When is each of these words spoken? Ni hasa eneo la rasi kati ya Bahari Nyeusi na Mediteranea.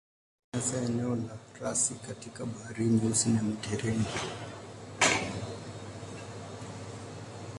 Ni 0.53 0.57
hasa 0.59 0.81
eneo 0.81 1.15
la 1.15 1.37
rasi 1.61 1.93
kati 1.93 2.29
ya 2.39 2.45
Bahari 2.45 2.85
Nyeusi 2.85 3.29
na 3.29 3.41
Mediteranea. 3.41 4.31